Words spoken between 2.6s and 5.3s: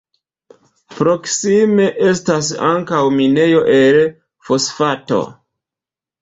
ankaŭ minejo el fosfato.